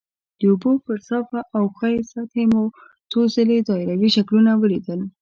د 0.39 0.41
اوبو 0.49 0.71
پر 0.85 0.97
صافه 1.09 1.39
او 1.55 1.63
ښویې 1.75 2.07
سطحې 2.11 2.45
مو 2.51 2.63
څو 3.11 3.19
ځلې 3.35 3.57
دایروي 3.67 4.09
شکلونه 4.15 4.51
ولیدل. 4.61 4.99